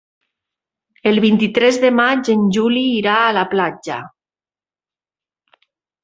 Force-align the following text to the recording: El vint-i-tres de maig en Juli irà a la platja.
El 1.09 1.19
vint-i-tres 1.25 1.75
de 1.83 1.91
maig 1.97 2.31
en 2.35 2.47
Juli 2.57 2.81
irà 3.01 3.17
a 3.25 3.35
la 3.39 3.43
platja. 3.51 3.99